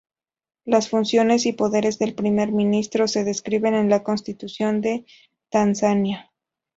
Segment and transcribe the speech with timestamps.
[0.65, 5.05] Las funciones y poderes del Primer Ministro se describen en la Constitución de
[5.51, 6.31] Tanzania.